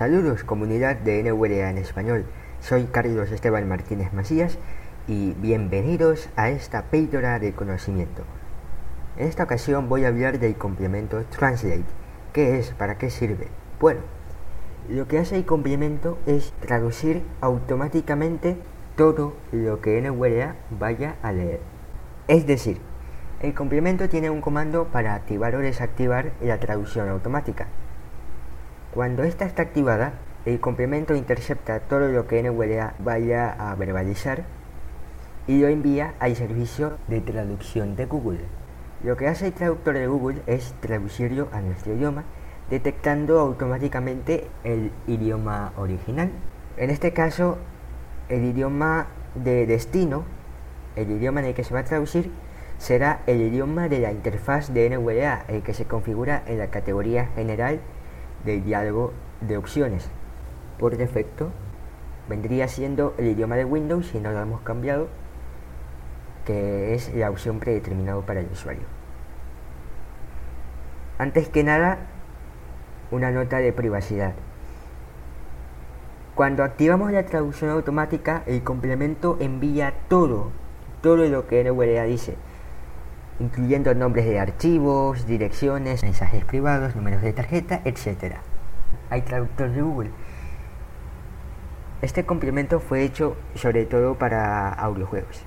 [0.00, 2.24] Saludos comunidad de NWA en español.
[2.60, 4.56] Soy Carlos Esteban Martínez Macías
[5.06, 8.22] y bienvenidos a esta píldora de conocimiento.
[9.18, 11.84] En esta ocasión voy a hablar del complemento Translate.
[12.32, 12.70] ¿Qué es?
[12.70, 13.48] ¿Para qué sirve?
[13.78, 14.00] Bueno,
[14.88, 18.56] lo que hace el complemento es traducir automáticamente
[18.96, 21.60] todo lo que NWA vaya a leer.
[22.26, 22.80] Es decir,
[23.42, 27.66] el complemento tiene un comando para activar o desactivar la traducción automática.
[28.94, 30.14] Cuando esta está activada,
[30.46, 34.42] el complemento intercepta todo lo que NVDA vaya a verbalizar
[35.46, 38.40] y lo envía al servicio de traducción de Google.
[39.04, 42.24] Lo que hace el traductor de Google es traducirlo a nuestro idioma,
[42.68, 46.32] detectando automáticamente el idioma original.
[46.76, 47.58] En este caso,
[48.28, 50.24] el idioma de destino,
[50.96, 52.32] el idioma en el que se va a traducir,
[52.78, 57.26] será el idioma de la interfaz de NVDA, el que se configura en la categoría
[57.36, 57.78] general
[58.44, 60.08] del diálogo de opciones.
[60.78, 61.50] Por defecto,
[62.28, 65.08] vendría siendo el idioma de Windows si no lo hemos cambiado,
[66.44, 68.84] que es la opción predeterminada para el usuario.
[71.18, 71.98] Antes que nada,
[73.10, 74.32] una nota de privacidad.
[76.34, 80.50] Cuando activamos la traducción automática, el complemento envía todo,
[81.02, 82.36] todo lo que NVDA dice,
[83.40, 88.36] incluyendo nombres de archivos, direcciones, mensajes privados, números de tarjeta, etc.
[89.08, 90.10] Hay traductor de Google.
[92.02, 95.42] Este complemento fue hecho sobre todo para audiojuegos.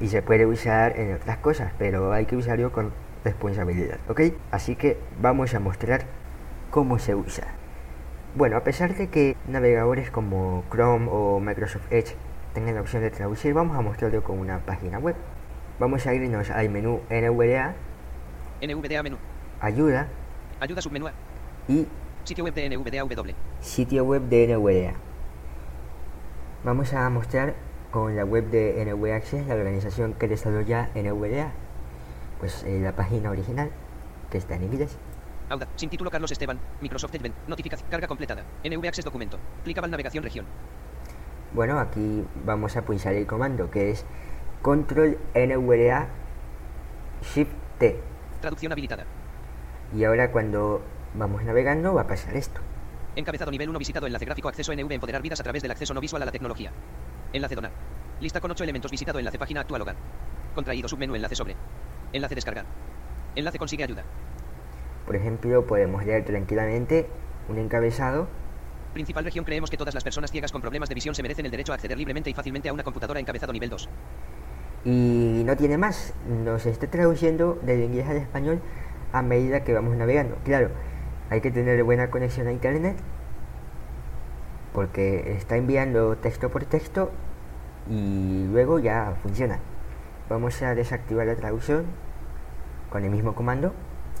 [0.00, 2.92] Y se puede usar en otras cosas, pero hay que usarlo con
[3.24, 4.20] responsabilidad, ¿ok?
[4.50, 6.02] Así que vamos a mostrar
[6.70, 7.46] cómo se usa.
[8.34, 12.16] Bueno, a pesar de que navegadores como Chrome o Microsoft Edge
[12.54, 15.14] tengan la opción de traducir, vamos a mostrarlo con una página web.
[15.82, 17.74] Vamos a irnos al menú NVDA.
[18.62, 19.16] NVDA menú.
[19.60, 20.06] Ayuda.
[20.60, 21.08] Ayuda submenú.
[21.66, 21.88] Y
[22.22, 23.34] sitio web de NVDA W.
[23.58, 24.94] Sitio web de NVDA.
[26.62, 27.56] Vamos a mostrar
[27.90, 31.50] con la web de NVDA Access, la organización que desarrolla NVDA.
[32.38, 33.72] Pues eh, la página original,
[34.30, 34.96] que está en inglés.
[35.48, 40.22] Auda, sin título Carlos Esteban, Microsoft Edge, notificación, carga completada, NV Access documento, clicable navegación
[40.22, 40.46] región.
[41.52, 44.06] Bueno, aquí vamos a pulsar el comando que es
[44.62, 46.08] control NVDA
[47.34, 48.00] Shift T.
[48.40, 49.04] Traducción habilitada.
[49.94, 50.80] Y ahora cuando
[51.14, 52.60] vamos navegando va a pasar esto.
[53.16, 56.00] Encabezado nivel 1 visitado enlace gráfico acceso NV empoderar vidas a través del acceso no
[56.00, 56.72] visual a la tecnología.
[57.32, 57.72] Enlace donar.
[58.20, 59.96] Lista con 8 elementos visitado enlace página actual hogar.
[60.54, 61.56] Contraído submenú enlace sobre.
[62.12, 62.64] Enlace descargar.
[63.34, 64.04] Enlace consigue ayuda.
[65.06, 67.08] Por ejemplo, podemos leer tranquilamente
[67.48, 68.28] un encabezado
[68.92, 71.50] Principal región creemos que todas las personas ciegas con problemas de visión se merecen el
[71.50, 73.88] derecho a acceder libremente y fácilmente a una computadora encabezado nivel 2.
[74.84, 76.12] Y no tiene más,
[76.44, 78.60] nos está traduciendo del inglés al español
[79.12, 80.36] a medida que vamos navegando.
[80.44, 80.70] Claro,
[81.30, 82.96] hay que tener buena conexión a internet
[84.72, 87.10] porque está enviando texto por texto
[87.88, 89.58] y luego ya funciona.
[90.28, 91.84] Vamos a desactivar la traducción
[92.90, 93.72] con el mismo comando.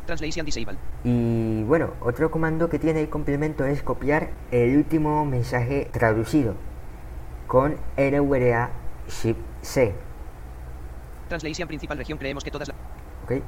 [0.06, 0.78] Translation disable.
[1.04, 6.54] Y bueno, otro comando que tiene el complemento es copiar el último mensaje traducido
[7.46, 8.70] con NVDA
[9.08, 9.94] Shift C.
[11.32, 12.76] Translation principal región creemos que todas las...
[13.24, 13.42] ¿Ok?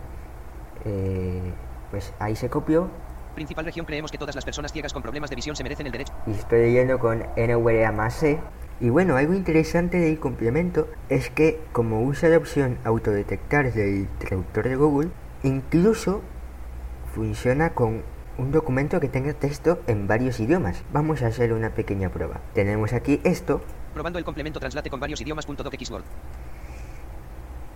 [0.86, 1.52] Eh,
[1.90, 2.90] pues ahí se copió
[3.34, 5.92] Principal región creemos que todas las personas ciegas con problemas de visión se merecen el
[5.92, 6.12] derecho.
[6.26, 8.40] y estoy leyendo con NVDA más C.
[8.80, 14.66] Y bueno, algo interesante del complemento es que como usa la opción autodetectar del traductor
[14.66, 15.10] de Google,
[15.42, 16.22] incluso
[17.14, 18.02] funciona con
[18.38, 20.82] un documento que tenga texto en varios idiomas.
[20.92, 22.40] Vamos a hacer una pequeña prueba.
[22.54, 23.60] Tenemos aquí esto
[23.92, 25.46] Probando el complemento translate con varios idiomas.
[25.46, 26.04] .docxword.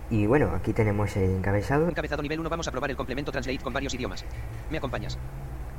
[0.09, 1.87] y bueno, aquí tenemos el encabezado.
[1.87, 4.25] Encabezado nivel 1 vamos a probar el complemento translate con varios idiomas.
[4.69, 5.17] ¿Me acompañas?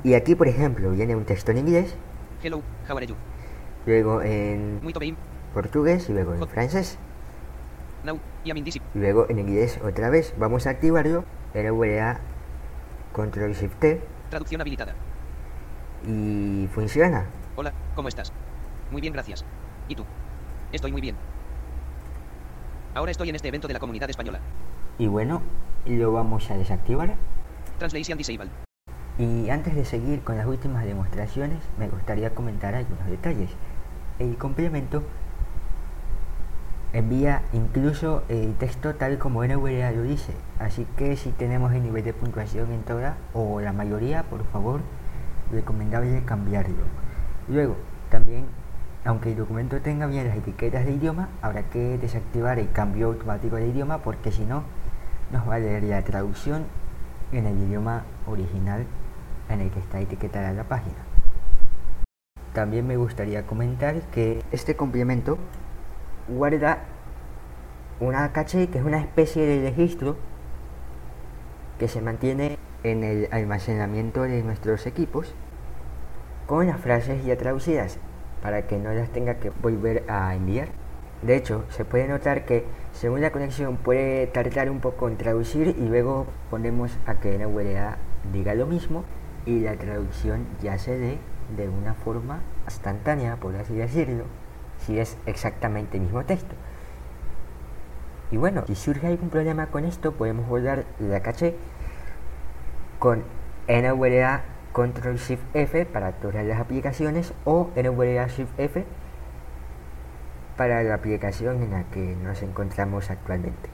[0.03, 1.95] Y aquí, por ejemplo, viene un texto en inglés,
[2.43, 3.15] Hello, how are you?
[3.85, 4.79] luego en
[5.53, 6.97] portugués y luego en francés.
[8.03, 8.19] Now.
[8.43, 8.53] Y
[8.95, 10.33] luego en inglés otra vez.
[10.39, 11.23] Vamos a activarlo.
[11.53, 12.19] NVDA
[13.11, 14.95] Control Shift T Traducción habilitada.
[16.07, 17.25] y funciona.
[17.55, 18.33] Hola, ¿cómo estás?
[18.89, 19.45] Muy bien, gracias.
[19.87, 20.05] ¿Y tú?
[20.71, 21.15] Estoy muy bien.
[22.93, 24.39] Ahora estoy en este evento de la comunidad española.
[24.97, 25.41] Y bueno,
[25.85, 27.15] lo vamos a desactivar.
[27.79, 28.49] Translation disable.
[29.17, 33.49] Y antes de seguir con las últimas demostraciones, me gustaría comentar algunos detalles.
[34.19, 35.03] El complemento
[36.91, 40.33] envía incluso el texto tal como NVDA lo dice.
[40.59, 44.81] Así que si tenemos el nivel de puntuación en toda o la mayoría, por favor,
[45.49, 46.83] recomendable cambiarlo.
[47.47, 47.77] Luego,
[48.09, 48.45] también,
[49.03, 53.55] aunque el documento tenga bien las etiquetas de idioma, habrá que desactivar el cambio automático
[53.55, 54.63] de idioma porque si no,
[55.31, 56.65] nos va a leer la traducción
[57.31, 58.85] en el idioma original
[59.49, 60.97] en el que está etiquetada la página.
[62.53, 65.37] también me gustaría comentar que este complemento
[66.27, 66.79] guarda
[68.01, 70.17] una caché que es una especie de registro
[71.79, 75.33] que se mantiene en el almacenamiento de nuestros equipos
[76.45, 77.99] con las frases ya traducidas
[78.41, 80.69] para que no las tenga que volver a enviar.
[81.21, 85.75] De hecho, se puede notar que según la conexión puede tardar un poco en traducir
[85.77, 87.97] y luego ponemos a que NVDA
[88.33, 89.03] diga lo mismo
[89.45, 91.17] y la traducción ya se dé
[91.55, 94.25] de una forma instantánea, por así decirlo,
[94.79, 96.55] si es exactamente el mismo texto.
[98.31, 101.55] Y bueno, si surge algún problema con esto, podemos guardar la caché
[102.97, 103.23] con
[103.67, 108.85] NVDA Control Shift F para todas las aplicaciones o NVDA Shift F
[110.57, 113.69] para la aplicación en la que nos encontramos actualmente.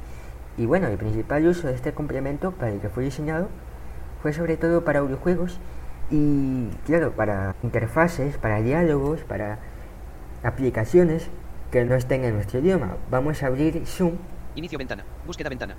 [0.57, 3.49] Y bueno, el principal uso de este complemento para el que fue diseñado
[4.21, 5.59] fue sobre todo para audiojuegos
[6.09, 9.59] y claro, para interfaces, para diálogos, para
[10.43, 11.29] aplicaciones
[11.71, 12.95] que no estén en nuestro idioma.
[13.11, 14.13] Vamos a abrir Zoom.
[14.55, 15.03] Inicio ventana.
[15.25, 15.75] Búsqueda ventana.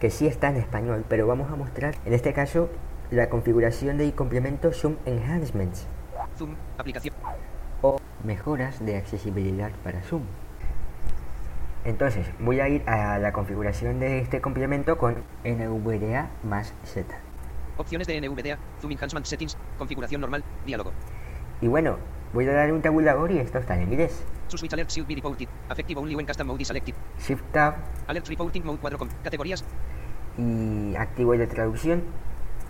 [0.00, 2.70] Que sí está en español, pero vamos a mostrar en este caso
[3.12, 5.86] la configuración del complemento Zoom Enhancements.
[6.38, 7.14] Zoom, aplicación.
[7.82, 10.22] O mejoras de accesibilidad para Zoom.
[11.84, 17.14] Entonces, voy a ir a la configuración de este complemento con NVDA más Z.
[17.76, 20.92] Opciones de NVDA, Zoom Enhancement Settings, configuración normal, diálogo.
[21.60, 21.98] Y bueno,
[22.32, 24.24] voy a dar un tabulador y esto está en inglés.
[24.48, 25.48] Switch alert should be reported.
[25.70, 26.94] Effective only when custom mode is selected.
[27.18, 27.74] Shift Tab
[28.06, 29.64] Alert reporting mode 4 con categorías,
[30.38, 32.04] y activo la traducción.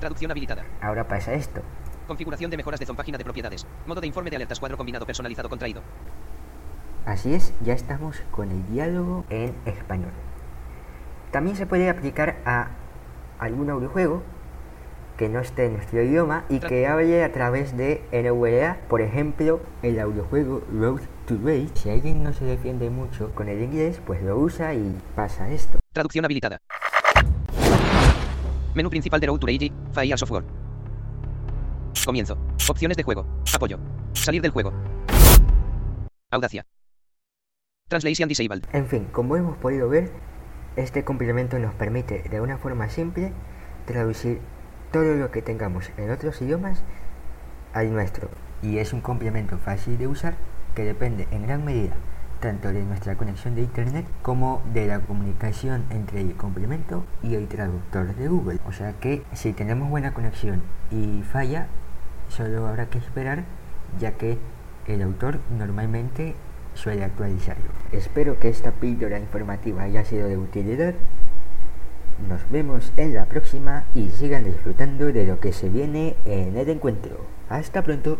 [0.02, 0.64] Traducción habilitada.
[0.81, 1.62] Ahora pasa esto.
[2.08, 3.64] Configuración de mejoras de Zoom página de propiedades.
[3.87, 5.81] Modo de informe de alertas cuadro combinado personalizado contraído.
[7.06, 10.10] Así es, ya estamos con el diálogo en español.
[11.31, 12.70] También se puede aplicar a
[13.38, 14.22] algún audiojuego
[15.16, 19.60] que no esté en nuestro idioma y que hable a través de NVDA, por ejemplo,
[19.82, 21.70] el audiojuego Road to Rage.
[21.75, 25.78] Si alguien no se defiende mucho con el inglés, pues lo usa y pasa esto.
[25.93, 26.58] Traducción habilitada.
[28.74, 30.44] Menú principal de Road to Rage, Fire Software.
[32.06, 32.38] Comienzo.
[32.70, 33.26] Opciones de juego.
[33.54, 33.78] Apoyo.
[34.14, 34.72] Salir del juego.
[36.30, 36.64] Audacia.
[37.88, 38.64] Translation disabled.
[38.72, 40.10] En fin, como hemos podido ver,
[40.76, 43.34] este complemento nos permite de una forma simple
[43.84, 44.40] traducir
[44.90, 46.82] todo lo que tengamos en otros idiomas
[47.74, 48.30] al nuestro.
[48.62, 50.36] Y es un complemento fácil de usar
[50.74, 51.94] que depende en gran medida
[52.43, 57.47] tanto de nuestra conexión de internet como de la comunicación entre el complemento y el
[57.47, 58.59] traductor de Google.
[58.67, 60.61] O sea que si tenemos buena conexión
[60.91, 61.69] y falla,
[62.29, 63.44] solo habrá que esperar
[63.99, 64.39] ya que
[64.87, 66.35] el autor normalmente
[66.75, 67.71] suele actualizarlo.
[67.93, 70.94] Espero que esta píldora informativa haya sido de utilidad.
[72.29, 76.69] Nos vemos en la próxima y sigan disfrutando de lo que se viene en el
[76.69, 77.25] encuentro.
[77.49, 78.19] Hasta pronto.